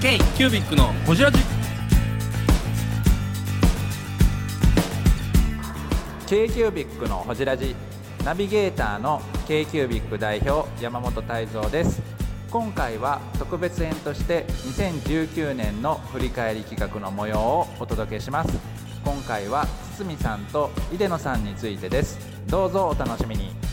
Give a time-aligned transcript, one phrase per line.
[0.00, 1.38] K キュービックのホジラジ。
[6.28, 7.74] K q b i c のほじラジ。
[8.24, 12.00] ナビゲーターの k q b i c 代表山本泰造です。
[12.48, 18.56] 今回は特別編として2019年の振り返り企画の模様をお届けします。
[19.04, 22.20] 今回は堤さんと井出野さんについてです。
[22.46, 23.67] どうぞお楽しみに。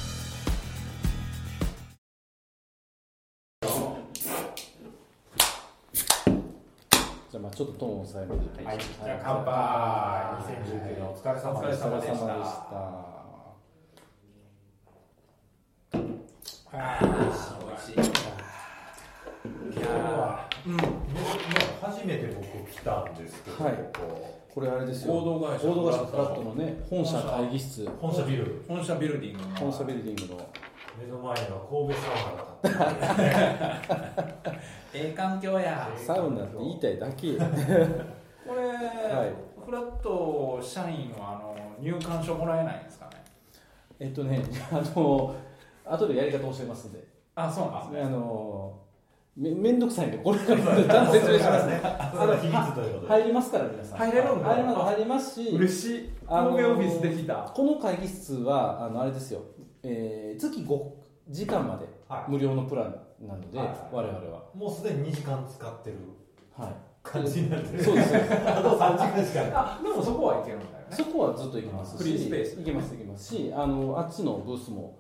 [7.56, 9.54] ちょっとトーンを抑えめではい、じゃあ乾杯。
[10.60, 11.88] 2019年お疲れ様でした。
[11.88, 13.16] お疲れ様でした
[19.74, 20.78] 今日は、うん、
[21.82, 23.74] 初めて僕来たんですけど、はい。
[23.94, 25.14] ここれあれですよ。
[25.14, 27.84] 合同会社合同会社フラットのね本社会議室。
[27.84, 28.66] う本社ビル。
[28.68, 29.56] 本社ビルディングの。
[29.56, 30.50] 本社ビルディングの
[31.00, 33.24] 目の前には神戸サウナが立って
[34.54, 34.60] る
[34.94, 35.90] ええ環境や。
[35.98, 39.34] サウナって言いたいだけ これ、い。
[39.66, 43.12] フラット社員はあの入館証もらえないんですかね？
[44.00, 45.36] えっとね あの
[45.86, 47.04] 後でやり方教えますんで。
[47.36, 48.08] あそうなんですね。
[48.08, 48.74] あの
[49.36, 50.40] めめんどくさいんでこれ。
[50.40, 50.62] から
[51.12, 51.82] 説明しますね。
[52.16, 53.98] それは秘密ということで、入りますから皆さん。
[54.00, 54.50] 入れるんだ。
[54.50, 56.10] 入ります入りますし嬉しい。
[56.26, 57.36] 神戸オフィスできた。
[57.54, 59.42] この会議室はあのあれですよ、
[59.88, 60.90] えー月5
[61.30, 62.32] 時間まではい。
[62.32, 62.96] 無料のプラン
[63.28, 63.68] なので、はい。
[63.68, 64.44] はい我々は。
[64.54, 65.98] もうすでに2時間使ってる。
[66.58, 66.74] はい。
[67.04, 67.84] 感じになってる。
[67.84, 68.20] そうですね。
[68.46, 69.42] あと3時間しか。
[69.42, 70.86] ないあでもそこはいけるんだよね。
[70.92, 72.58] そこはずっと行けますしフリースペース。
[72.58, 74.98] 行けます行けますしあのあっちのブースも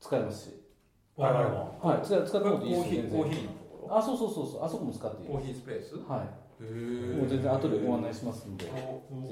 [0.00, 0.54] 使えますし。
[1.16, 1.78] 我々も。
[1.80, 4.64] はい使使ってもコいいですよ全然ーヒーコーヒーのとあそうそうそうそう。
[4.64, 5.96] あそこも使っていいコーヒースペース？
[6.08, 6.24] は
[6.60, 8.70] へいもう全然後でご案内しますんでぜ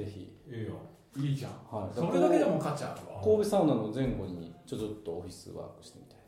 [0.04, 0.32] ひ。
[0.48, 0.74] いいよ
[1.16, 1.52] いいじゃん。
[1.74, 1.90] はい。
[1.94, 3.20] それだけでも価値あるわ。
[3.22, 6.18] 神戸サウナの前後にちょちょっとオフィスワークしてみたい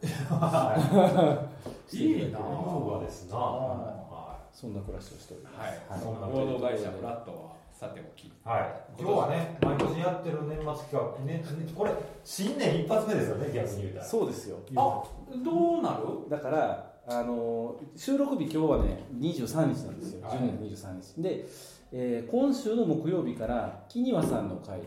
[2.00, 2.26] い。
[2.28, 2.38] いな。
[2.38, 3.36] そうはですな。
[3.36, 5.58] はそんな暮らしをしております。
[5.90, 8.28] はい、そんな合同会社フラットはさておき。
[8.28, 11.44] い、はい、今日はね毎年やってる年末企画ねね
[11.76, 11.92] これ
[12.24, 14.04] 新年一発目ですよね逆に言うたら。
[14.04, 14.56] そうですよ。
[14.74, 15.04] あ
[15.44, 16.30] どうなる？
[16.30, 20.38] だからあの収録日今日はね23日なんですよ、はい。
[20.38, 21.22] 12月23日。
[21.22, 21.46] で、
[21.90, 24.80] えー今週の木曜日から木庭さんの会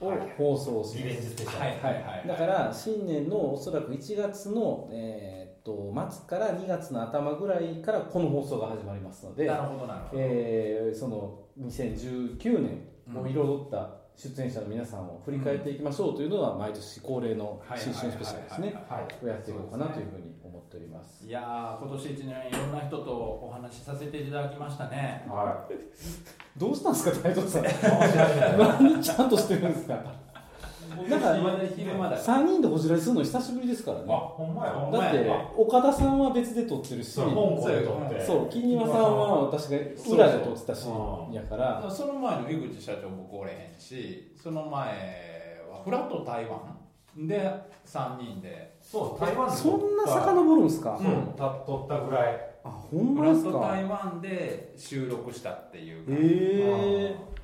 [0.00, 2.28] を放送します、ジスペシャル、はいはいはい。
[2.28, 18.74] だから新年のおそらく1月の、えーっと末から2月の頭ぐらいからこの放送が始まりますのでなるほどなるほど、えーその2019年を彩った出演者の皆さんを振り返っていきましょうというのは毎年恒例の新春スペシャルですね。
[18.88, 21.26] はいをやっていこうかなというふうに思っております。
[21.26, 25.26] いやー今年一年いろんな人とお話しさせていただきましたね。
[25.28, 25.68] は
[26.56, 27.62] どうしたんですか太蔵さん。
[28.80, 30.25] 何ちゃんとしてるんですか
[31.08, 34.06] なんかまだ昼間だ3人でこじられするの久しぶりですからあね
[34.92, 37.12] だって岡田さんは別で撮ってるし。
[37.12, 39.76] そう香港で撮ってそう金庭さんは私が
[40.14, 40.86] 裏で撮ってたし
[41.32, 41.90] やから。
[41.90, 46.76] その前の井口社長僕おれへんしその前はフラット台湾？
[47.26, 47.50] で
[47.86, 48.76] 3人で。
[48.82, 49.56] そう台湾で。
[49.56, 50.98] そんな遡るんですか？
[51.00, 52.40] そう、た撮ったぐらい。
[52.64, 53.50] あほんフまですか？
[53.50, 57.35] ラット台湾で収録したっていうええ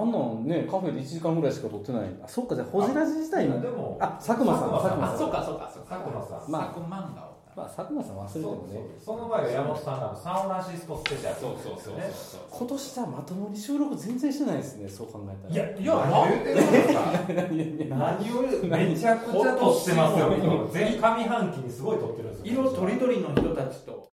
[0.00, 2.02] あんなんねカフェで1時間ぐらいしか撮ってない。
[2.22, 5.14] あそっかじゃあホジラジ自体のでもあ佐久間さん佐久間さん。
[5.14, 5.96] あそうかそうかそうか。
[5.96, 6.50] 佐久間さん。
[6.50, 7.26] まあ佐久間が
[7.56, 8.80] まあ佐久間さん忘れてもね。
[9.02, 12.40] その前が山本さんがサンフランシスコスペシャルそうそうそうねそう。
[12.52, 15.54] 今年じゃあまともに収録全然してないですねそう考えたら。
[15.54, 16.70] いやいや何言ってるん
[17.78, 17.96] ですか。
[17.96, 24.08] 何をめちゃくちゃ撮ってますよ今全上半期にすごい撮ってるんですよ色とりどりの人たちと。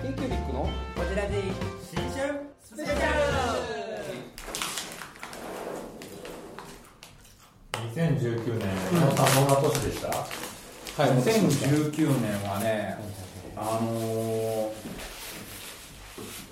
[0.00, 0.68] k q ビックのこ
[1.08, 1.42] ちらで
[1.80, 3.23] 新春スペシャ
[7.94, 9.46] 2019年山本さん。
[9.46, 10.08] どんな年でした？
[10.08, 12.96] はいル2019年はね
[13.56, 14.68] あのー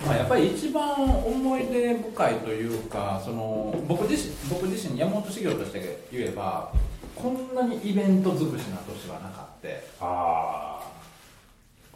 [0.05, 6.73] まあ、やっぱり一番思い出深いというかその僕自身僕自身山本修行として言えば
[7.15, 10.81] こんなにイベント尽くしな年はなかってあ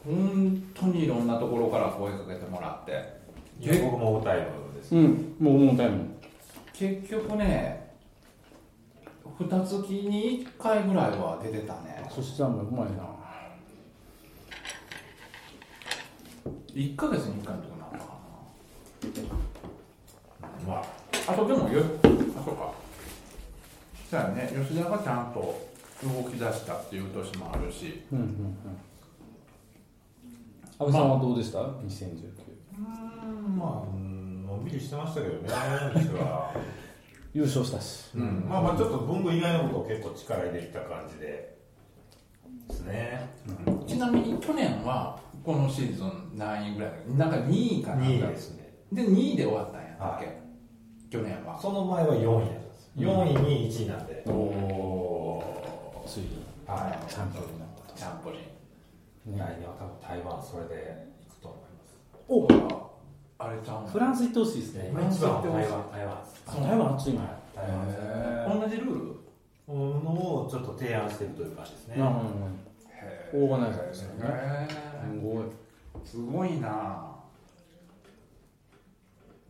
[0.05, 2.91] 本当にいろんなところから声かけてもらって。
[3.59, 4.43] あ僕も歌いの
[4.79, 4.95] です。
[4.95, 5.35] うん。
[5.39, 6.15] もう重たいもん
[6.73, 7.86] 結局ね
[9.39, 12.09] 二月に1回ぐらいは出てたね。
[12.09, 13.03] そしたらもううまいな。
[16.73, 18.17] 1ヶ月に1回のとこなのか
[20.67, 20.77] まあ
[21.27, 22.07] なあとでもよあ
[22.43, 22.73] そうか。
[24.09, 24.51] そうやね。
[24.67, 25.67] 吉田がちゃんと
[26.03, 28.03] 動き出したっていう年もあるし。
[28.11, 28.57] うんうんうん。
[30.79, 32.47] 安倍さんはどうでした、2019
[32.77, 35.39] うんまあうんのんびりしてましたけどね
[35.95, 36.53] にしては
[37.37, 38.09] 優勝したし。
[38.15, 38.47] うん。
[38.49, 41.55] まあまあちょっと文具以外のことを結構力入れてきた感じで。
[42.67, 43.29] ですね。
[43.85, 48.73] ちなみに去年はこのシーズン何位ぐらいなんか2位かな2位ですね。
[48.91, 50.35] で2位で終わったんやったっけ、はい。
[51.11, 51.59] 去年は。
[51.61, 52.91] その前は4位やったんです。
[52.95, 54.23] 4位2位1位なんで。
[54.25, 56.43] おおついに。
[56.65, 57.11] はい。
[57.11, 58.41] チャンピオンになったチャンポリン。
[58.41, 61.47] ね来年は多分台湾それで行くと
[62.27, 62.81] 思います。
[62.81, 62.86] お
[63.39, 64.89] あれちゃうんフランス行ってほしいですね。
[64.91, 66.17] 今一番は台湾台湾
[66.69, 67.69] 台湾暑いのはい台
[68.47, 69.17] 湾同じルール？
[69.67, 71.97] のをちょっと提案していくという感じですね。
[71.97, 72.21] なるほ
[72.89, 74.67] へオーガナイザーですよね
[75.03, 75.49] すごいー
[76.05, 77.15] すごいな。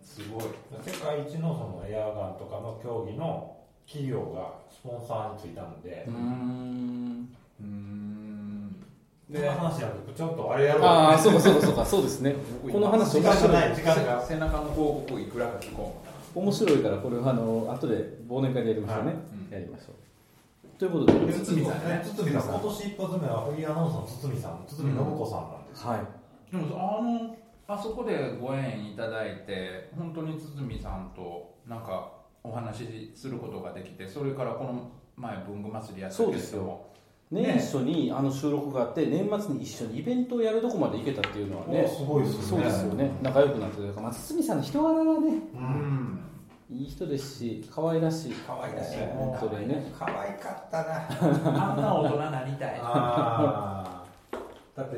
[0.01, 0.43] すごい。
[0.83, 3.55] 世界一のそのエアガンとかの競技の
[3.85, 6.05] 企業がスポンサーについたので。
[6.07, 7.29] うー、ん。
[7.61, 8.26] うーん
[9.29, 10.83] で、話なんでちょっとあれやろう。
[10.83, 12.35] ああそうかそうかそうかそうですね。
[12.71, 13.71] この話時間が面白ない。
[13.73, 14.25] い時間が。
[14.25, 16.01] 背中の広告いくらか聞こ
[16.33, 19.15] 面白いからこれはあの後で忘年会でやりましょうね、はい。
[19.15, 19.53] うん。
[19.53, 20.07] やりましょう。
[20.79, 22.01] ということでで堤さんね。
[22.05, 26.05] 堤さん今年一発目はフリーアナウンサーの堤さん堤信子さんなんですよ、はい、う
[26.51, 27.35] でもあの
[27.67, 32.11] あそこでご縁いただいて本当に堤さんとなんか
[32.43, 36.93] お話しすることができてそれからこの前文具祭りやったけれども
[37.29, 43.11] 年初にあの収録があって年末に一緒にイベントをやるとこまで行けたっていうのはねすごいですそうですよね。
[43.21, 45.09] 仲良くなってというか、まあ、堤さんの人柄がね
[45.53, 45.63] ううん。
[45.63, 46.19] ん
[46.69, 48.33] いい人ですし可愛らしい。
[48.45, 49.91] 可愛らしいえーそれね。
[49.97, 51.07] 可愛かったな。
[51.71, 52.79] あんな大人なりたい。
[52.81, 54.37] あー。
[54.77, 54.97] だって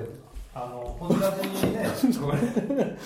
[0.54, 1.86] あのこじらじにね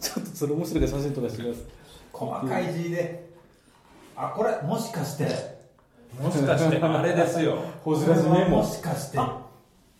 [0.00, 1.64] ちょっとそれ面白い写真撮らせてください。
[2.12, 3.28] 細かい字で。
[4.16, 5.57] あこれもしかして
[6.20, 7.58] もしかしてあれですよ。
[7.84, 9.18] ほじらじメモもしかして。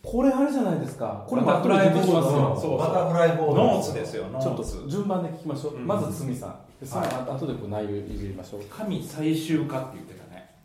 [0.01, 1.25] これあれじゃないですか。
[1.27, 6.55] これバタフライボードそうバタフライボードノーツですよノちょっと順番で聞きましょう、うんまず堤さん。
[6.79, 8.61] でそ後でこう内容入れましょう。
[8.63, 10.55] 神最終化って言ってたね。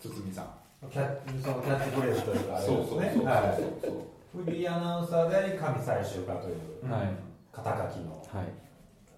[0.00, 0.46] 堤さん。
[0.90, 2.76] キャッそのキャッチフレーズというかあれですね。
[2.76, 3.24] そうそうそう。
[3.24, 4.44] はい。
[4.44, 7.02] フリーアナウンサーであり神最終化というはい。
[7.52, 8.26] 肩書きの。
[8.32, 8.69] はい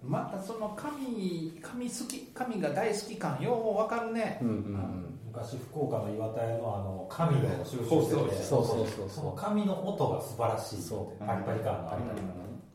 [0.03, 4.39] またその神神好き神が大好き感ようわかるね。
[4.43, 5.19] うんうんうん。
[5.27, 9.09] 昔福岡の岩田屋のあの神を収集しててそうそうそうそう。
[9.09, 11.25] その神の音が素晴らしいそう。
[11.25, 12.03] パリパリ感がある。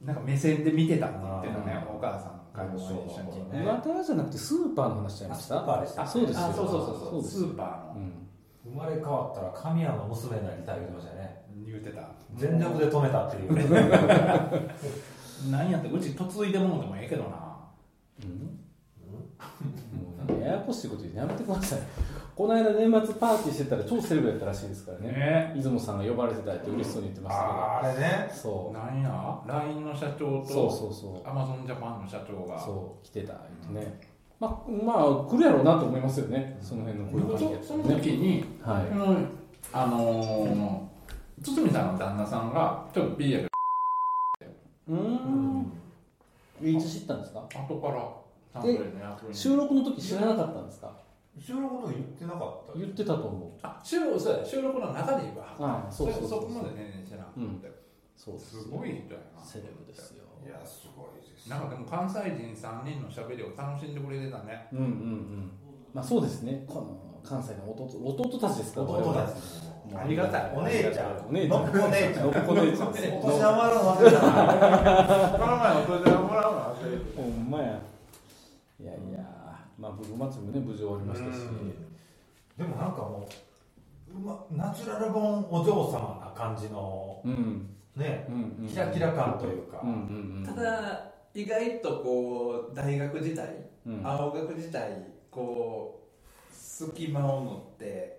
[0.01, 2.93] なんか目線で見てたって言ってたねお母さんからも一緒
[3.43, 5.55] にね岩田屋じゃなくてスーパーの話しちゃいました。
[5.57, 6.45] あスーパーでしたあそうですよ。
[6.45, 7.21] あそうそうそうそう。
[7.21, 8.01] ですスーパーの。
[8.01, 8.27] うん。
[8.71, 11.43] 生まれ変わったら神谷の娘になりたい言ってましたね。
[11.65, 12.09] 言うてた。
[12.35, 13.53] 全力で止めたっていう
[15.51, 17.29] なんやってうち嫁いでものでもええけどな。
[18.23, 18.59] うん？
[20.29, 21.79] もうややこしいこと言ってやめてください。
[22.35, 25.07] この間年末パーティーしてたら超セレブやったらしいですからね。
[25.09, 25.53] ね。
[25.55, 28.25] 出雲さんが呼ばれてたって嬉しそうに言ってましたあーあれね。
[28.27, 31.29] けどそなんや？LINE の社長うそうとそうそう。
[31.29, 32.59] アマゾンジャパンの社長が。
[32.59, 33.33] そう来てた
[33.73, 33.99] 言ってね。
[34.39, 36.57] まあまあ来るやろうなと思いますよね。
[36.61, 38.87] その辺のこういその時にはい。
[38.87, 39.29] うん
[39.73, 43.47] あのー、堤さんの旦那さんがちょっと BL
[44.89, 45.71] うーん。
[46.61, 47.47] いつ知ったんですか？
[47.67, 48.09] 後から。
[48.51, 50.91] サントリーの役員収録の時知らなかったんですか？
[51.39, 52.79] 収録の時言ってなかった。
[52.79, 53.51] 言ってたと思う。
[53.61, 55.55] あ収録そうや収録の中で言えば。
[55.59, 57.61] ああそうそうそうそこまで全然知らなくて、うん。
[58.15, 59.45] そうですすごい人やな。
[59.45, 60.23] セレブですよ。
[60.43, 61.49] いやすごいです。
[61.49, 64.67] なんかでも関西人3人のしゃべりを楽しんでくれてたね。
[64.73, 65.51] うんうんうん。
[65.93, 66.65] まあそうですね。
[66.67, 67.85] この関西の弟
[68.25, 70.51] 弟たちですから弟たちちもうありがたい。
[70.53, 71.27] お姉ちゃん。
[71.29, 71.63] お姉ちゃん。
[71.63, 72.25] のっこ姉ちゃん。
[72.25, 72.87] のっこ姉ちゃん。
[72.87, 74.27] お年玉の忘れたな
[75.31, 76.53] この前お年玉もらう。
[76.53, 77.79] の忘れてほんまや。
[78.79, 79.19] いやいや。
[79.77, 81.39] まあブル祭りもね無事終わりましたし
[82.57, 83.29] でもなんかも
[84.11, 87.69] ううまナチュラルボーンお嬢様な感じのうん。
[87.95, 88.25] ね。
[88.29, 89.83] うんうんキラキラ感というか、
[90.45, 93.47] ただ意外とこう大学時代、
[93.85, 94.01] うん。
[94.03, 94.91] 青学時代
[95.29, 96.01] こ
[96.51, 98.16] う隙間を縫って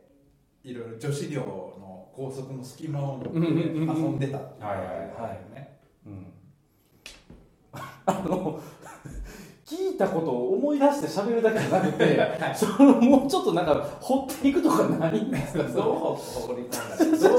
[0.68, 4.38] いろいろ女子寮の高速の隙間を遊んでた。
[4.38, 4.86] っていうはいはい。
[4.86, 5.54] はい。
[5.54, 6.26] ねうん。
[8.04, 8.60] あの
[9.64, 12.18] 聞いたことを思い出して喋るだけじゃなくて、
[12.54, 15.62] そのもうちょっとなんか掘っていくとかないんですか？
[15.72, 15.84] どう
[16.16, 17.38] 放り込んだらどう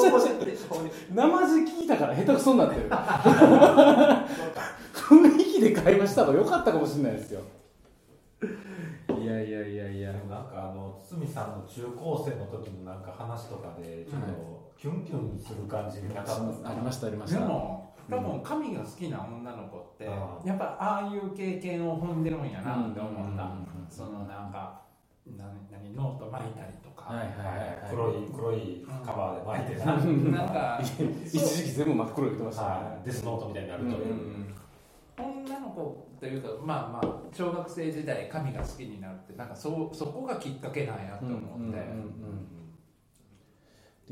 [0.70, 2.90] 放り 生地聞いたから下手くそになってる。
[4.94, 7.42] 雰囲気で会話した方が良かったかもしれないですよ
[9.24, 10.12] いやいやいやいや。
[10.14, 16.70] でもなんかあの堤さんの中高生の時のなんか話とかでちょっとキュンキュンする感じになかったですか？
[16.70, 23.44] ありましたありましでたも多分神が好きな女の子ってあやっぱああいう経験を踏んでるんやなって思った。
[23.44, 24.82] うんそのなんか
[25.38, 27.78] 何何ノート巻いたりとか、はいはいはいはい。
[27.92, 30.80] 黒い黒いカバーで巻いてな、なんか
[31.26, 32.70] 一時期全部真っ黒言ってましたね。
[32.70, 33.06] はい。
[33.06, 33.90] デスノートみたいになると。
[33.90, 34.16] いう、
[35.20, 41.40] 女の子というかまあまあ小学生時代神が好きになるってなんかそうそこがきっかけなんやと思っ
[41.72, 41.80] て、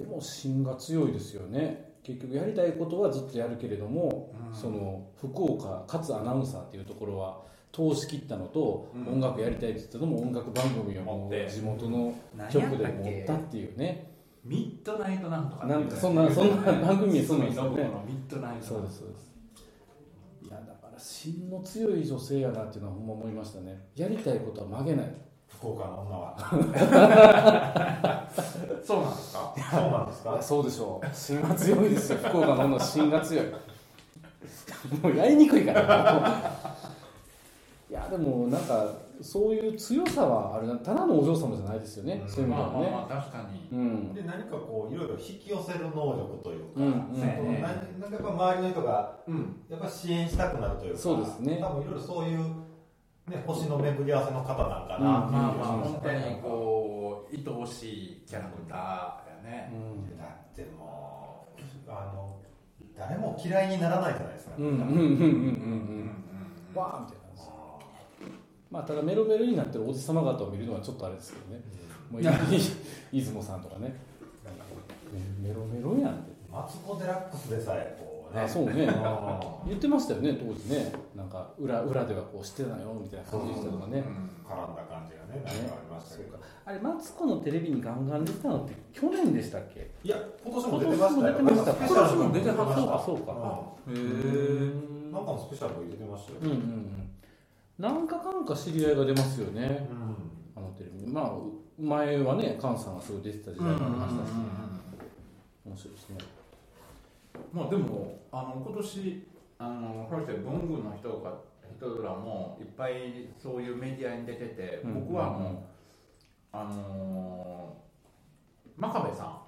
[0.02, 1.88] でも芯が強いですよね。
[2.08, 4.56] 結局やりたいことはずっとやるけれども、うん。
[4.56, 7.42] その福岡かつアナウンサーっていうところは
[7.74, 9.14] 通し切ったのと、うん。
[9.16, 11.50] 音楽やりたいって言ったのも音楽番組を持って。
[11.50, 14.14] 地元の何局で持ったっていうね。
[14.46, 15.80] ミッドナイトなんとかっていう。
[15.80, 17.90] んなかそんな そんな番組そんなんですよね。
[18.08, 19.27] ミッドナイトそうですそうです
[20.98, 23.88] 芯の強い女性やなっていうのはほんま思いましたね。
[23.96, 25.12] やりたいことは曲げない。
[25.48, 26.38] 福岡の女は。
[28.84, 29.54] そうなんですか？
[29.72, 30.42] そうなんですか？
[30.42, 31.08] そうでしょう。
[31.16, 32.18] 芯が強いですよ。
[32.24, 33.46] 福岡の女芯が強い。
[35.02, 35.82] もうやりにくいから。
[37.90, 38.86] いやでもなんか
[39.22, 40.76] そういう強さはあるな。
[40.78, 42.30] ただのお嬢様じゃないですよね、うん。
[42.30, 43.78] そういう意味ではね、まあまあまあ確かに。
[43.78, 44.14] うん。
[44.14, 47.74] で何かこういろいろ引き寄せる能力というか、うんうんなな
[48.08, 51.60] んかやっぱ周りの人がうんやっぱ支援したくなるというかそうですね。
[51.62, 55.82] 多分いろいろそういう、ね、星の巡り合わせの方なんかな、うんまあまあうん。
[55.82, 59.74] 本当にこう愛おしいキャラクターやね。
[59.74, 59.76] う
[60.14, 60.18] ん。
[60.18, 62.40] だってもうあの
[62.98, 64.66] 誰も嫌いにならないじゃないですか、うん。
[64.66, 64.74] うん。
[64.74, 64.78] うん。
[64.78, 64.90] うん。
[64.90, 65.00] うん。
[65.00, 66.76] うん。
[66.76, 67.28] わーみたいな
[68.70, 71.62] まあただメロメロになってるおじさま方を見るのはちょっとあれですけどね。
[72.12, 73.96] もうい出雲さんとかね。
[75.42, 76.32] メロメロやんって。
[76.52, 78.42] マツコ・デラックスでさえこうね。
[78.42, 78.72] あそうね。
[78.72, 78.76] ん。
[79.68, 80.92] 言ってましたよね当時ね。
[81.16, 84.04] なんか裏裏ではこうしてたよみたいな感じでしたとかね。
[84.48, 89.92] 絡んだ感じがねなんかありましたけど、あれマツコのテレビにガンガン出てたのって去年でしたっけ？
[90.04, 91.36] いや今年も出てましたよ。
[91.40, 92.76] 今年も出てました。
[92.76, 93.34] そうかそうか。
[93.90, 95.12] へうん。
[95.12, 97.10] なんかのスペシャル出てましたよ、うんうんうん
[97.78, 99.88] なんかかんか知り合いが出ますよね。
[99.92, 100.62] うん。
[100.64, 101.32] あのテレビまあ
[101.80, 104.32] 前はね菅さんがすごい出てた時代もありましたし
[105.66, 106.18] 面白いですね。
[107.54, 109.28] まあでもあの今年
[109.60, 111.34] あのこうして文具の人が
[111.78, 114.94] 人らもいっぱいそういうメディアに出てて、うん。
[115.08, 115.58] 僕はもう、
[116.52, 117.88] あのー
[118.80, 119.42] 真壁さ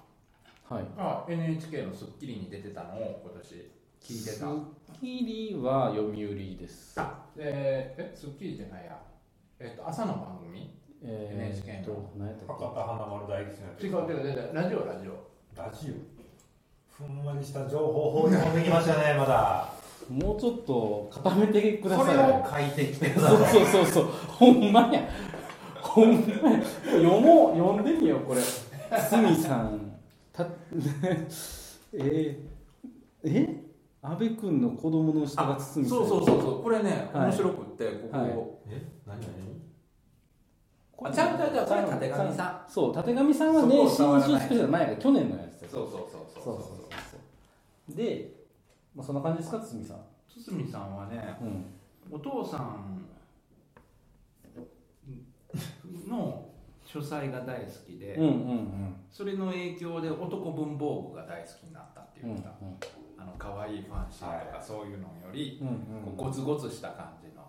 [0.68, 0.82] はい。
[0.82, 3.70] んが NHK の『スッキリ』に出てたのを今年
[4.02, 4.60] 聞いてスたッ
[5.00, 6.98] キリは読売です。
[7.00, 8.98] あでえスッキリじゃないや。
[9.58, 10.74] えっと朝の番組？
[11.02, 15.30] え NHK のと何やったっ博多華丸大吉のやつ違う違う違うラジオラジオ。
[15.56, 17.04] ラジオ？
[17.04, 19.72] ふんわりした情報放り込んできましたね まだ。
[20.08, 22.16] けもうちょっと固めてくだそさい。
[22.16, 23.52] れを書いてきてくだそうさい。
[23.54, 24.04] そうそうそう。
[24.04, 25.08] ほんまや。
[25.80, 26.62] ほんまや。
[26.84, 28.40] 読もう読んでみようこれ。
[28.90, 29.92] 鷲見さん。
[30.32, 30.44] た
[31.94, 33.69] えー、え？
[34.02, 36.62] 安倍君の子供の下が堤さんそうそうそうそう。
[36.62, 37.24] これねはい。
[37.26, 38.30] 面白くってここ、はい。
[38.68, 38.88] え？
[39.06, 39.28] 何何？
[41.02, 41.74] あちゃうちゃうちゃうこ
[42.24, 42.70] れさん。
[42.70, 46.20] そう立上さんはね新春スペシャル前が去年のやつですそうそうそう。
[46.34, 46.64] そうそうそう
[47.10, 47.16] そ
[47.92, 47.94] う。
[47.94, 48.32] で、
[48.94, 50.00] まあ、そんな感じですか堤さん。
[50.28, 51.64] 堤さんはねうん。
[52.14, 53.04] お父さん
[56.08, 56.49] の
[56.92, 62.54] 書斎が大好きで、うんうんそれの影響で男文房具が大好きになったってうんうんいうか、
[63.18, 66.16] あの可愛いファンシーとかそういうのより、うんうん。
[66.16, 67.42] こうゴツゴツした感じの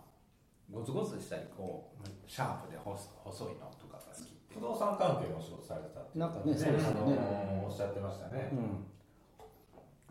[0.71, 6.23] ゴツゴツしたりこうシャープで細細いのとかが好き不動産関係の仕事されてたっていう。
[6.25, 7.17] なんかねそうですよね
[7.49, 8.49] あのおっしゃってましたね。
[8.51, 8.85] うん。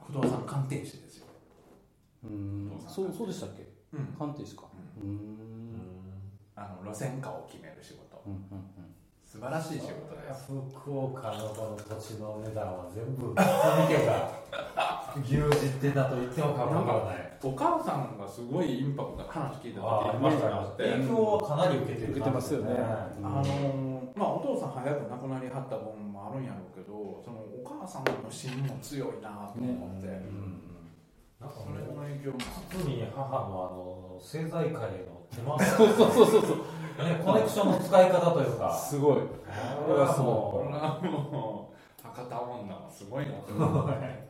[0.06, 1.26] 不動産鑑定士ですよ、
[2.24, 2.72] うん。
[2.88, 3.66] そうそうでしたっけ？
[3.92, 4.64] うん、鑑定士か。
[5.00, 5.78] うーん。
[6.56, 8.22] あの路線価を決める仕事。
[8.26, 8.38] うんうん
[8.76, 8.79] うん
[9.40, 10.52] 素晴らしい仕事です。
[10.76, 13.34] 福岡のこの土地の値段は全部見
[13.88, 14.36] てが
[15.24, 17.32] 牛耳ってたと言っても過言ではない。
[17.40, 22.76] お母さんがすごいインパクト話聞いた時あありましたありました影響はかなり受けてる受けてますよね。
[22.76, 30.20] あのーまあ、お父さん早く亡くなりはった分もあるんやろうけどそのお母さんの芯も強いなと思って、
[31.40, 32.44] なんかそれの影響も。
[32.68, 36.42] 特に母のあの政財界のそうそうそうそう。
[36.42, 36.56] そう
[37.04, 38.76] ね、コネクションの使い方というか。
[38.76, 39.16] すごい。
[39.16, 41.72] これはこもれはも
[42.02, 43.32] う博多女はすごいな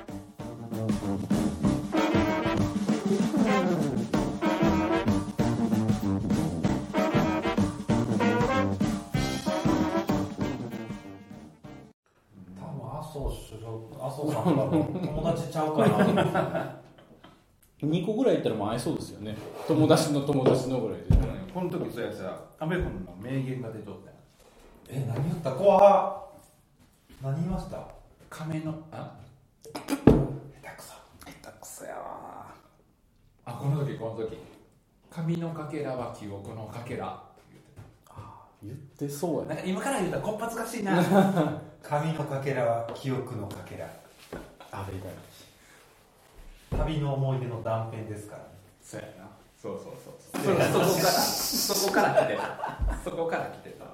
[13.11, 16.81] 生首相麻生さんと友達ちゃうかな。
[17.81, 19.35] 2個ぐらいいったらもう会えそうですよね。
[19.67, 21.05] 友達の友達のぐらいで。
[21.53, 24.15] この時そうやさ安倍君の名言が出とったよ。
[24.89, 25.51] え何言った？
[25.51, 26.27] 怖
[27.21, 27.85] 何言いました？
[28.29, 29.15] 亀のあ？
[29.63, 30.01] 下手く
[30.81, 30.93] そ。
[31.25, 32.45] 下手くそやわ。
[33.45, 34.37] あこの時この時。
[35.09, 37.21] 髪のかけらは記憶のかけら
[38.63, 39.47] 言ってそうやね。
[39.49, 41.01] なんか今から言うたらこっぱずかしいな
[41.83, 43.87] 髪のかけらは記憶のかけら。
[44.71, 44.97] あれ
[46.77, 48.45] 旅の思い出の断片ですからね。
[48.81, 49.29] そうやな。
[49.61, 50.55] そうそうそうそう。
[50.55, 51.11] そそこから。
[51.11, 52.97] そこから来てた。
[53.03, 53.85] そこから来てた。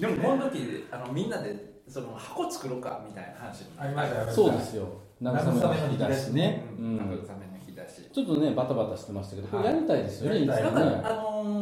[0.00, 4.88] でもこの時あのみんなでその箱作ろうかみたいな話ありましたよそうですよ。
[5.22, 7.53] 慰めの引き出しね、慰めの
[7.88, 10.44] 引き出しちょっとねバタバタしてましたけどこれやりたいですよね、はい。
[10.44, 11.02] い、つだもね。
[11.04, 11.54] あのー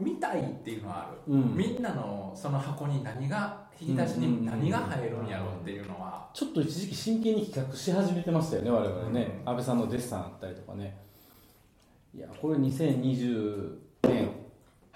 [0.00, 1.56] 見たいっていうのはある、うん。
[1.56, 10.96] みんなのその箱に何が引き出しに何が入るんやろうっていうのは、ちょっと一時期真剣に企画し始めてましたよね我々ね、安倍さんのデッサンあったりとかね。
[12.14, 14.30] いやこれ2020年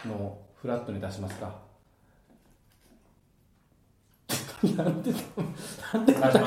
[0.04, 1.64] のフラットに出しますか。
[4.76, 5.12] なんで
[5.92, 6.40] なんで出しましょ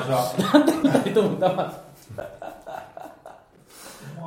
[0.82, 2.57] 二人とも黙ってうもう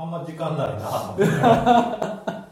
[0.02, 1.16] あんま時間ないな。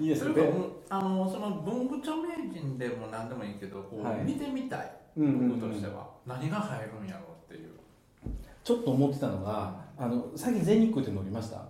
[0.00, 0.34] いいですね。
[0.34, 0.56] それか
[0.88, 4.24] あのその文具著名人でも何でもいいけどこう、はい。
[4.24, 4.92] 見てみたい。
[5.16, 5.60] うんうんうん。
[5.60, 7.70] 僕としては、何が入るんやろうっていう。
[8.64, 11.62] ちょっと思ってたのがあの最近全日空って乗りました。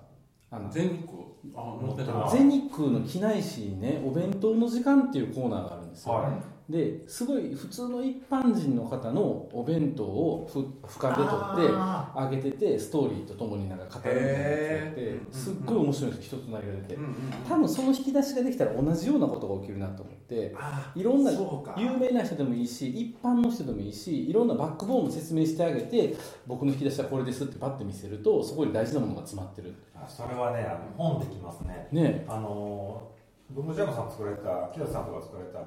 [0.51, 1.19] あの全日空？
[1.55, 2.13] あ乗ってた。
[2.13, 6.31] な全日空の機内誌にねお弁当の時間っていうコーナーがあるんですよ、は
[6.69, 17.15] ですごい普通の一般人の方のお弁当をふ俯瞰で撮ってああげててストーリーとともになんか語るみたいなやつやへってーすっごい面白いんです人となりが出てーうんうん
[17.49, 21.31] 多分その引き出しができたら同じようなことが起きるなと思ってあいろんな
[21.77, 26.17] 有名な人でもいいし一般の人でもいいしいろんなバックボーンも説明してあげて
[26.49, 29.73] 僕の引き出しはこれですってパッて見せるとそこに大事なものが詰まってる。
[29.95, 30.81] あそれはねあの
[31.11, 31.89] 本できますね。
[31.93, 32.25] ね。
[32.29, 33.03] あの
[33.51, 35.61] 文具ジャムさん作られた木田さんとか作られた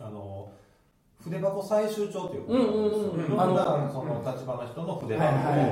[0.00, 0.48] あの
[1.22, 3.10] 筆箱採集帳っていううんうんうん。
[3.12, 3.36] うんいろん。
[3.36, 5.70] なあのその立場の人の筆はいはいはい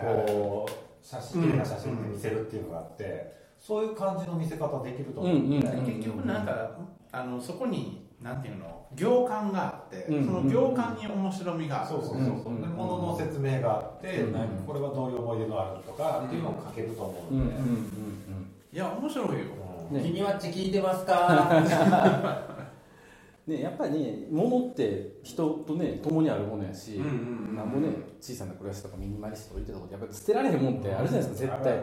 [0.00, 0.22] 箱はい。
[0.22, 6.70] をこう写真綺麗な写真で見せるっていうのがあってそういう感じの見せ方できると思う、うんうん結局なんか
[7.12, 12.18] あのそこになんていうの行間があって、うんその行間に面白みがある、そうそうそ
[12.50, 18.50] うで物の説明があって、うんなんかこれはどういう思い出があるとかっていうのを書けると思ううんうんので、うん。
[18.72, 19.34] いや面白いよ。
[19.90, 20.02] ね。
[20.02, 22.42] キニワッチ聞いてますか？
[23.46, 27.10] ねやっぱりね物って人とね共にあるものやし、うんうん
[27.50, 27.88] うんなんぼね
[28.20, 31.76] 小さな暮らしとかミニマリスト置いてたことやっぱり捨てられへんもんってあるじゃないですか絶対、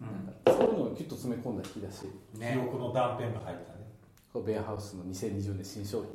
[0.00, 0.54] うん。
[0.54, 2.00] そういうのをキュッと詰め込んだ引き出し
[2.34, 3.80] 記ね憶の断片が入ったね。
[4.32, 6.10] こうベアハウスの2020年新商品。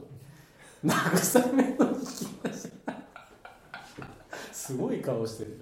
[0.91, 2.05] 慰めの引き
[2.43, 2.69] 出し
[4.51, 5.61] すごい顔してる。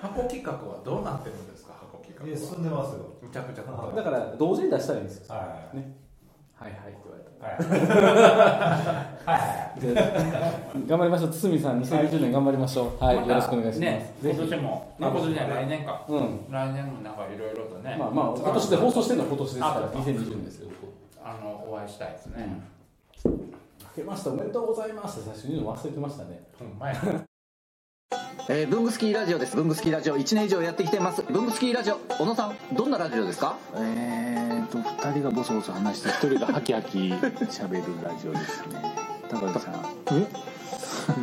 [0.00, 3.14] 箱企画はどうなってるんですか箱企画えは進んでますよ。
[3.20, 3.64] むちゃくちゃ。
[3.64, 5.34] はいだから同時に出したらいいんですよ。
[5.34, 6.05] はい
[6.58, 7.46] はいはいって言われた。
[7.46, 9.36] はいは
[9.76, 9.94] いで
[10.86, 11.30] 頑張りましょう。
[11.30, 13.04] 堤さん2020年頑張りましょう。
[13.04, 16.04] はい、よろしくお願いします、今年もあ今年じゃ来年か。
[16.08, 16.50] うん。
[16.50, 17.96] 来年もなんかいろいろとね。
[17.98, 19.98] まあまあ今年で放送してるのは今年ですからあそうか。
[19.98, 20.70] 2020年ですよ
[21.22, 22.62] あのお会いしたいですね、
[23.24, 23.30] 明
[23.96, 25.20] けましておめでとうございます。
[25.20, 26.42] って最初に言うの忘れてましたね。
[26.58, 26.94] ほんまや
[28.48, 29.56] えー、ブングスキーラジオです。
[29.56, 30.16] ブングスキーラジオ。
[30.16, 31.22] 1年以上やってきてます。
[31.28, 33.56] ブングスキーラジオ、小野さん、どんなラジオですか？
[33.74, 38.94] えーと2人がボソボソ話して1人がハキハキ喋るラジオですね。
[39.28, 39.74] 高橋さん。
[40.12, 40.26] え？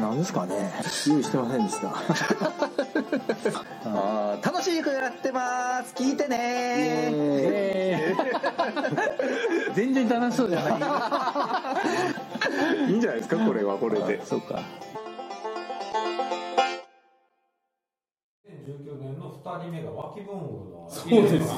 [0.02, 0.74] 何ですかね？
[1.08, 1.88] 用意してませんでした。
[3.86, 5.94] あー楽しくやってます。
[5.96, 7.14] 聞いてね。
[9.74, 10.70] 全然楽しそうじゃな
[12.88, 13.38] い いいんじゃないですか？
[13.38, 14.22] これはこれで。
[14.26, 14.60] そうか
[19.60, 21.54] 年の2人目が脇文具のそうです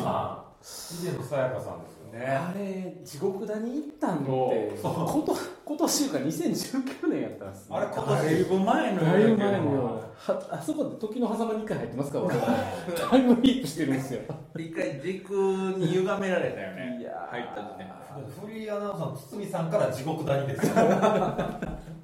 [1.06, 2.26] 井出さやかさんですよね。
[2.26, 7.78] あれ地獄谷行ったんってこと今年か2019年やったんですね。
[7.78, 10.02] あれ今だい年ぶ前のだいぶ前の。
[10.50, 14.22] あそこで時の狭間に1回入ってますから俺だいぶリープしてるんですよ。
[14.58, 15.34] 一回軸
[15.78, 16.98] に歪められたよね。
[17.00, 17.32] いやー。
[17.32, 20.74] 入った時点フリーアナウンサーの堤さんから地獄谷ですよ、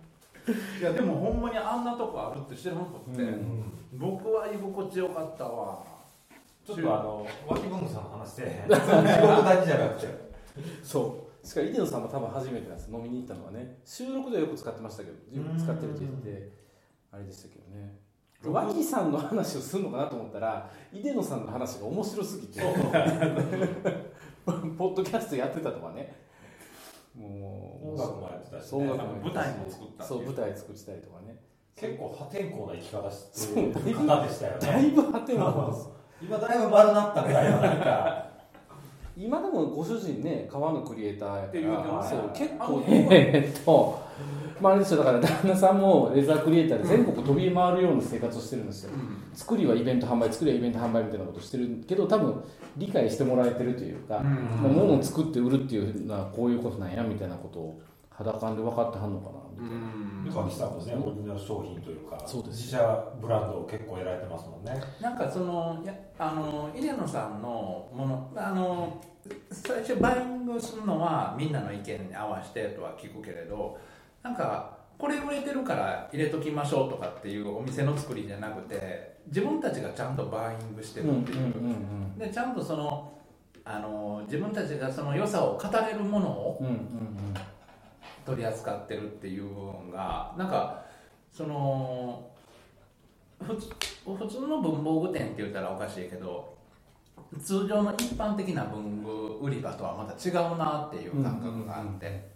[0.80, 3.74] いやでもほんまにあんなとこあるって知らなくって、うん。
[3.94, 5.84] 僕は居心地よかったわ。
[6.66, 10.08] ちょっとあの脇文具さんの話して地獄谷じゃなくて。
[10.84, 11.48] そう。
[11.48, 12.92] しかも井出野さんも多分初めてなんです。
[12.92, 13.80] 飲みに行ったのはね。
[13.86, 16.52] 収録ではよく使ってましたけどよく使ってるって言って
[17.12, 18.00] あれでしたけどね。
[18.44, 22.62] 脇さんの話をするのかなと思ったら井出野さんの話が面白すぎて。
[24.44, 26.16] ポッドキャストやってたとかね
[27.16, 31.36] もう音楽もやってたしそうね舞台も作ったそう舞台作ってたりとかね。
[31.76, 34.60] 結構破天荒な生き方してる方でしたよね。
[34.68, 35.90] だいぶ果てなです。
[36.22, 38.32] 今だいぶ丸なったぐらいのなんか。
[39.18, 41.74] 今でもご主人ね革のクリエイターって言う
[42.34, 44.00] 結あ構えっと
[44.62, 48.92] まああれですよだから旦那さんもレザークリエイターで全国飛び回るような生活をしてるんですよ、
[49.34, 52.44] 作りはイベント販売作りはイベント販売みたいなことしてるけど多分
[52.78, 57.82] 理解してもらえてるというか、まあ物を作って売るっていうのはこういうことなんやみたいなことを
[58.12, 62.58] 肌感で分かってはんのかなみたいな、脇さんもね、オリジナル商品というか、そうです。
[62.60, 64.80] 自社ブランドを結構やられてますもんね。
[65.02, 69.02] なんかそのやあの入野さんのものあの
[69.52, 73.78] 最初バイングするのはみんなの意見に合わせてとは聞くけれど
[74.24, 83.12] なんかこれ売れてるから入れときましょうとかっていうお店の作りじゃなくて自分たちがちゃんとバイングしてるっていう,、でちゃんとその
[83.64, 86.64] あの自分たちがその良さを語れるものを
[88.26, 90.84] 取り扱ってるっていう部分がなんか
[91.32, 92.28] その
[93.40, 93.70] 普通
[94.06, 96.58] 普通の文房具店って言ったらおかしいけど
[97.40, 102.32] 通常の一般的な文具売り場とはまた違うなっていう感覚があって。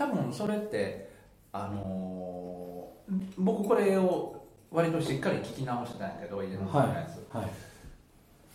[0.00, 1.09] 多分それって
[1.52, 7.50] あのー僕これを割としっかり聞き直してたんやけど家のはいのやつ、はい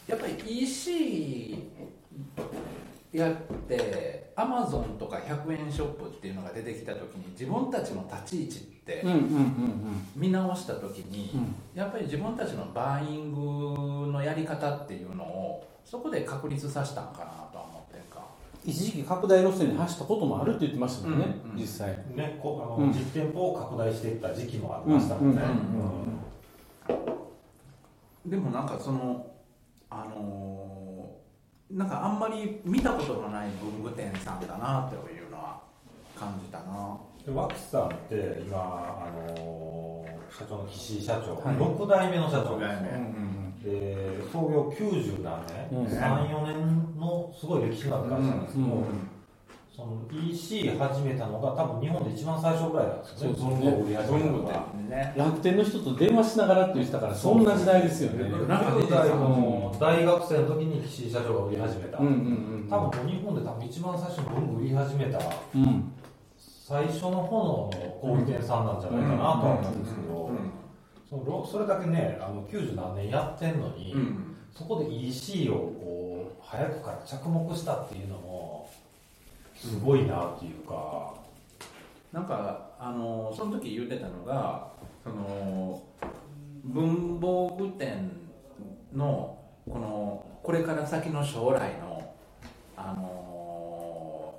[0.07, 1.63] やっぱり EC
[3.11, 3.35] やっ
[3.67, 9.03] てアマゾンとか100円ショップっていうのが出てきた時に自分たちの立ち位置って
[10.15, 11.55] 見直した時に、うん。
[11.73, 17.74] やっぱり自分たちのバーイングのやり方っていうのをそこで確立させたんかなとは思
[18.65, 21.57] 一時期拡大路線に走ったこともあるって言ってましたもんね、うんうん。
[21.57, 21.89] 実際。
[22.15, 22.91] ね、こうあの、うん。
[22.91, 25.41] 実店舗を拡大していった時期もありましたもんね。
[25.41, 26.15] うん
[28.25, 29.27] でもなんかその
[29.89, 35.61] あのーなんかあんまり見たことのない文具店さんだなというのは
[36.17, 36.97] 感じたな。
[37.25, 41.55] で脇さんって今あの社長の岸井社長、はい。
[41.55, 42.89] 6代目の社長六代目
[43.65, 45.87] で創業90何年、うん。
[45.87, 48.83] 34年のすごい歴史のある会社なんですけど、うん。
[49.75, 53.35] その EC 始めたのが多分日本で一番最初ぐらいなんですよね。
[53.37, 54.65] そうですね文具を売り始めたのが。
[54.75, 55.13] 店ね。
[55.17, 58.23] 楽天の人と電話しながらって言ってたからそんな時代ですよね。
[58.23, 58.47] 10
[58.89, 65.19] 代の大学生の時に岸井社長が売り始めた、うんうんうん多分日本で多分一番最初に文具売り始めた
[65.55, 65.91] うん。
[66.67, 67.69] 最初の炎の
[68.01, 70.31] 小売店さんなんじゃないかなとは思うんですけど、
[71.23, 74.35] そのそれだけねあの90何年やってんのに、うん。
[74.55, 78.69] そこで EC をこう早くから着目したっていうのも
[79.53, 81.13] すごいなっていうか、
[82.13, 84.69] なんかあのその時言ってたのが
[85.03, 85.83] その
[86.63, 88.09] 文房具店
[88.93, 89.37] の
[89.69, 92.13] このこれから先の将来の
[92.77, 94.35] あの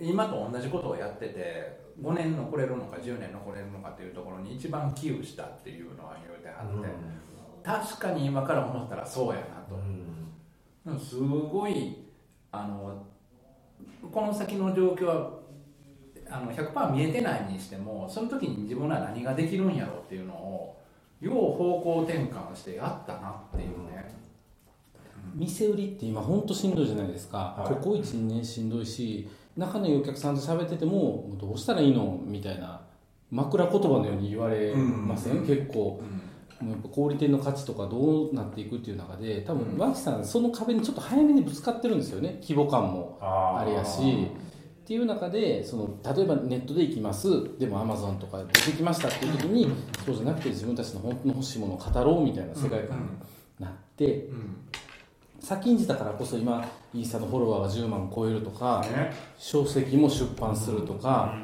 [0.00, 6.88] 今と同じことをやってて5年残れるのか10年残れるのかっていうところに一番寄与したっていうのは言うてはって、
[7.64, 9.74] 確かに今から思ったらそうやなと。
[10.86, 10.98] うん。
[10.98, 12.04] すごい
[12.52, 13.06] あの
[14.10, 15.38] この先の状況は
[16.30, 20.80] あの100%見えてないにしてもその時に自分ら何ができるんやろうっていうのを
[21.20, 24.14] よう方向転換してやったなっていうね、
[25.34, 27.74] 店売りって今本当しんどいじゃないですか、はい。
[27.74, 29.28] ここ1年しんどいし
[29.58, 32.80] 仲のいいお客さんと喋っててもどうしたらいいのみたいな
[33.30, 36.00] 枕言葉のように言われません、結構。
[36.60, 42.40] もうやっぱ小売店の価値とかどうなっていくっていう中で多分脇さんその壁にちょっと早めにぶつかってるんですよね。
[42.42, 44.00] 規模感もあれやし。
[44.00, 47.28] っていう中でその例えばネットで行きます。
[47.58, 49.70] でもアマゾンとか出てきましたっていう時に
[50.06, 53.18] そうじゃなくて自分たちの本当の欲しいものを語ろうみたいな世界観
[53.60, 54.28] になって
[55.48, 58.84] 先んじたからこそ今インスタのフォロワーが10万超えるとか
[59.38, 61.34] 書籍も出版するとか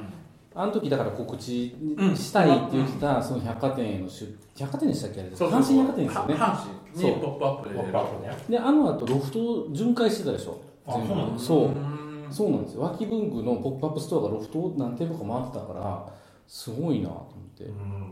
[0.54, 1.74] あの時だから告知
[2.14, 6.34] したいって言ってたその百貨店への出百貨店でしたっけあれそう阪神百貨店ですよね。
[6.34, 6.56] 阪
[6.94, 7.74] 神にポップアップで。
[7.76, 8.36] ポップアップね。
[8.50, 10.60] であの後ロフトを巡回してたでしょ。
[10.86, 11.64] あそうなんですそう。
[11.64, 12.26] うん。
[12.30, 12.82] そうなんですよ。
[12.82, 16.06] 和気文具のポップアップストアがロフトを何店舗か回ってたから
[16.46, 17.64] すごいなと思って、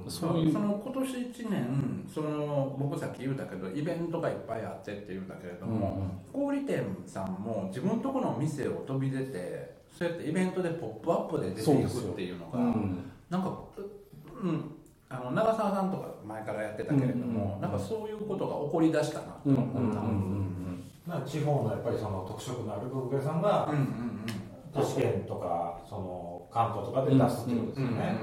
[0.09, 0.53] そういう。
[0.53, 13.11] その今年1年その僕さっき言うたけどイベントがいっぱいあってって言うんだけれども、小売店さんも自分のところの店を飛び出てそうやってイベントで「ポップアップで出ていくっていうのがうん。
[13.31, 13.59] なんか
[14.43, 14.75] うん。
[15.09, 20.49] あの長澤さんとか前からやってたけれども、なんかそういうことが起こりだしたなとうん思った、うんうん
[21.07, 24.25] なんか地方のやっぱりその特色のある文具屋さんがうんうん。
[24.73, 28.19] 都市圏とかその関東とかで出すってことですよね、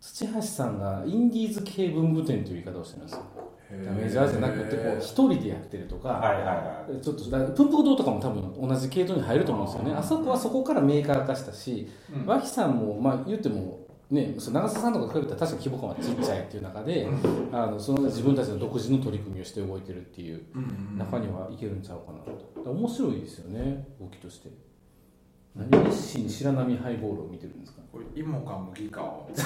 [0.00, 3.16] 土橋さんがインディーズ系文具店という言い方をしてるんです。
[3.16, 3.46] ようん
[3.96, 7.02] メジャーじゃなくてこう一人でやってるとか、はいはいはい。
[7.02, 9.92] ちょっとだプンプク堂とかも多分同じ系統に入ると思うんですよね。
[9.92, 12.26] あそこはそこからメーカー化したし、うん。
[12.26, 17.08] 脇さんも、まあ、言ってもね、その長澤さんとか比べたら確かに規模感はちっちゃいっていう中で、
[17.50, 20.42] あのその自分たちの独自の取り組みをして動いてるっていう
[20.96, 22.70] 中にはいけるんちゃうかなと。
[22.70, 24.50] 面白いですよね動きとして
[25.56, 27.80] 何熱心に白波ハイボールを見てるんですか？
[27.92, 29.30] これ芋か麦かを。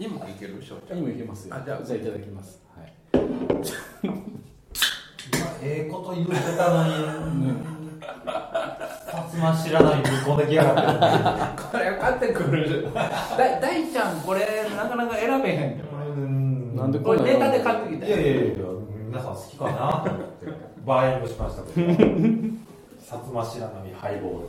[0.00, 0.76] 芋いけるしょ？
[0.76, 1.54] う今いけますよ。
[1.54, 1.84] あじゃあ。
[1.84, 3.22] じゃあいただきます、はい、今
[5.62, 7.04] ええこと言うてたのに、薩
[9.30, 10.76] 摩知らないぶっこんできやがっ
[11.56, 11.62] て。
[11.62, 13.00] これ買ってくるだ
[13.60, 14.40] 大ちゃんこれ
[14.76, 15.84] なかなか選べへんよ
[16.16, 16.74] うん。
[16.76, 18.06] なんでこれこれネタで買ってきた。
[18.06, 18.54] いやいやいや。
[19.06, 20.46] 皆さん好きかなと思って。
[20.84, 21.86] バーイングしましたけど
[23.04, 24.48] 薩摩白波ハイボール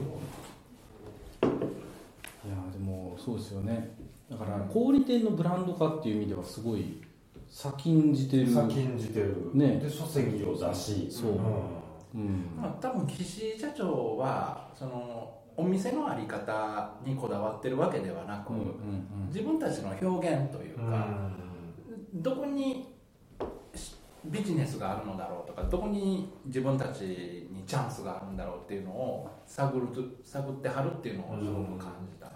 [1.50, 3.98] いやでもそうですよね。
[4.32, 7.02] だから小売店のブランド化っていう意味ではすごい
[7.50, 8.48] 先んじてる。
[8.48, 9.80] 先んじてる、ね。
[9.84, 11.08] で書籍を出し。
[11.12, 11.32] そう。
[12.16, 12.56] うん。
[12.58, 18.66] まあ、多分岸社長はそのお店のあり方にこだわってるわけではなく、うんうん
[19.28, 20.92] 自分たちの表現といううん。
[20.92, 21.08] か、
[22.14, 22.95] どこにし
[24.36, 29.88] ビジネスがあるのだろうとかどこに自分たちにチャンスがあるんだろうっていうのを探る
[30.24, 32.32] 探ってはるっていうのをすごく感じたな、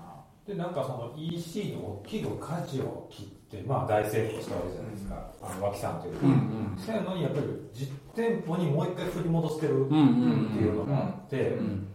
[0.47, 6.77] でなんかその EC の大きく舵を切って、まあ、大成功したわけじゃないですか、あの脇さんというか、うんうん。
[6.77, 11.87] そういうのにやっぱり実店舗にもう一回振り戻してるってうんうんいうのがあって、うん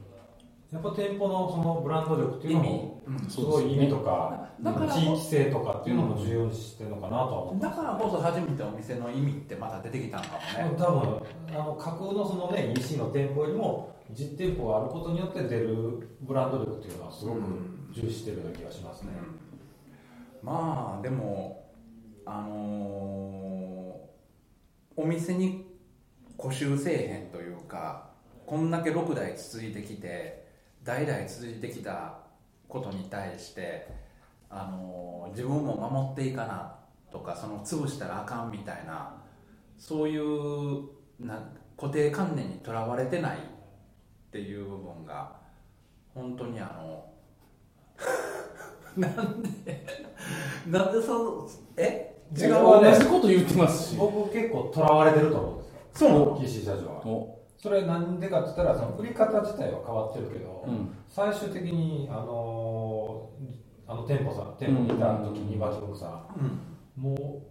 [0.72, 2.93] やっぱ店舗のそのブランド力っていうのも
[3.28, 17.40] すごい意味とか、だから地域性とかっていうのも重要にしてるのかなとは思だからこそ初めてお店の意味ってまた出てきたのかもね、多分あの架空のそのね EC の店舗よりも実店舗があることによって出るブランド力っていうのはすごく
[17.92, 19.08] 重視してるような気がしますね、
[20.42, 21.70] まあでも
[22.26, 23.44] あのー
[24.96, 25.66] お店に
[26.40, 28.10] 固執せえへんというか
[28.46, 30.46] こんだけ6代続いてきて
[30.84, 32.18] 代々続いてきた
[32.68, 33.88] ことに対して、
[34.50, 36.76] あのー自分も守っていかな
[37.10, 39.16] とかその潰したらあかんみたいな
[39.78, 40.84] そういう
[41.18, 41.40] な
[41.76, 43.40] 固定観念にとらわれてないっ
[44.30, 45.32] ていう部分が
[46.14, 47.04] 本当にあの
[48.96, 49.84] なんで
[50.68, 52.14] なんでそうえ？
[52.36, 53.96] 違う同じこと言ってますし。
[53.96, 56.08] 僕結構とらわれてると思うんですよ。
[56.10, 56.44] そう。
[56.44, 57.06] 岸社長は。
[57.06, 57.33] お
[57.64, 60.94] それなんでかって言ったらその売り方自体は変わってるけど、うん。
[61.08, 67.42] 最終的にあのーあの店舗さん店舗にいた時に脇文具さん、も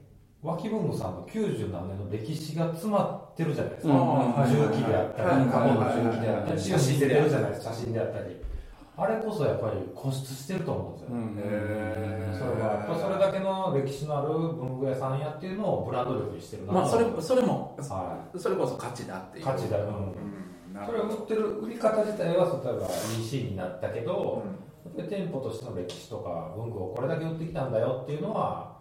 [0.43, 8.36] う脇文具さんの90何年の歴史が詰まってるじゃないですか、うんはい重機であったり、はい過去の重機であったり、写真であったり
[8.95, 12.38] あれこそやっぱり固執してると思うんですよ、うん。
[12.38, 16.67] それはやっぱそれだけの歴史のある文具屋さんやっていうのをブランド力にしてるな。
[16.67, 19.45] とまあそれそれもはそれこそ価値だっていう。
[19.45, 19.79] 価値だ。
[19.79, 20.73] よ、うん。
[20.73, 22.88] なそれを売ってる売り方自体は例えば
[23.19, 24.43] EC になったけど、
[24.95, 28.77] で店舗としての歴史とか文具をこれだけ売ってきたんだよっていうのは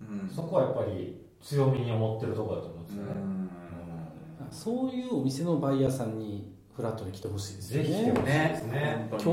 [0.00, 0.28] うん。
[0.28, 3.10] そこはやっぱり強みに思ってるところだと思うんですよね、
[4.50, 7.88] そういうお店のバイヤーさんにフラットに来てほしいですよね。
[7.88, 9.06] ぜひね。
[9.10, 9.32] 本当に。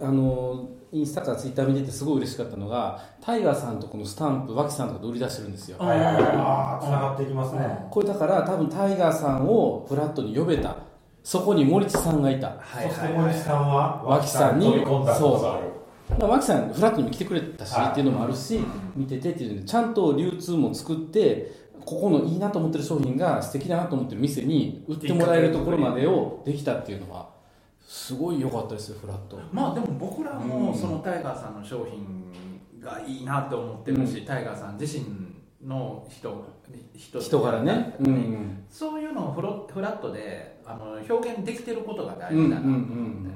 [0.00, 5.78] 今日あのインスタかツイッター見ててすごい嬉しかったのがタイガーさんとこのスタンプ脇さんとかで売り出してるんですよ。
[5.78, 5.98] はい。
[5.98, 10.76] はいはいああつながっていきますね、これだから多分タイガーさんをフラットに呼べた。
[11.22, 12.56] そこに森地さんがいた。
[12.58, 15.70] はいそして森さんは脇さんに飛び込んだことがある。
[16.18, 17.90] まあ、脇さんフラットにも来てくれたしはい。
[17.92, 18.60] っていうのもあるし
[18.96, 21.52] 見ててっていうのでちゃんと流通も作って
[21.84, 27.28] ここのいいなと思ってる商品が素敵だなと思ってる店に売ってもらえるところまでをできたっていうのは
[27.86, 29.38] すごい良かったですよフラット。
[29.52, 35.04] まあでも僕らもうんそのタイガーさんの商品がいいなって思ってるし、タイガーさん自身
[35.66, 36.46] の人
[36.94, 37.96] 人人柄ね。
[37.98, 38.64] うんうん。
[38.70, 43.30] そういうのをフロフラットであの表現できてることが大うんうんうん事だなと思って、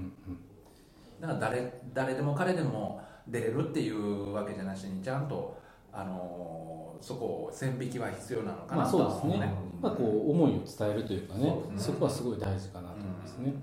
[1.20, 5.58] だから誰誰でも彼でも出れるっていうわけじゃなしにちゃんと
[5.92, 11.44] あのそこを線引きは必要なのかまあなとは思うそうですね、まあ、こう思いを伝えるというかね。
[11.44, 13.54] ねそこはすごい大事かなと思いますね、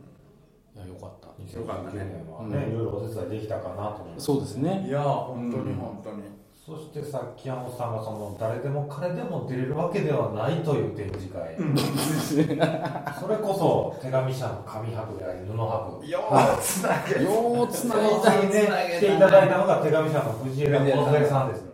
[0.75, 1.27] いやよかった。
[1.43, 2.51] 2019年はうん。
[2.51, 4.25] ね、いろいろお手伝いできたかなと思います。
[4.25, 4.85] そうですね。
[4.87, 6.23] いや本当にうん本当に、
[6.63, 11.57] そしてさっき山本さんがその誰でも彼でも出れるわけではないという展示会、
[13.19, 17.23] それこそ手紙社の紙箔であり布箔ようつなげ。
[17.23, 21.70] ようつなそいだの次ね来ていただいたのが手紙社の藤枝梢さんですね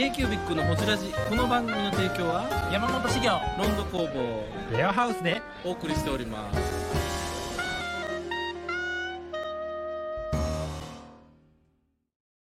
[0.00, 1.12] k q b i c のホジラジ。
[1.28, 4.46] この番組の提供は山本資源ロンド工房。
[4.74, 5.42] レアハウスで。
[5.62, 6.79] お送りしております